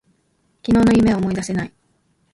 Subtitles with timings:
[0.65, 1.71] 昨日の夢を思い出せない。